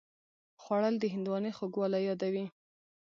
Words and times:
خوړل 0.61 0.95
د 0.99 1.03
هندوانې 1.13 1.51
خوږوالی 1.57 2.01
یادوي 2.09 2.45